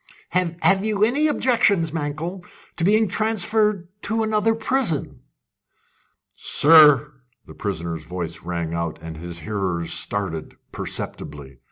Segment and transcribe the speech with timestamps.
[0.31, 2.43] "Have you any objection, Mankell,
[2.75, 5.19] to being transferred to another prison?"
[6.35, 7.13] "Sir!"
[7.45, 11.59] the prisoner's voice rang out, and his hearers started perceptibly.